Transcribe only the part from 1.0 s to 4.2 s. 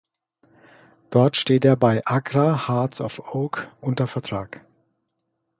Dort steht er bei Accra Hearts of Oak unter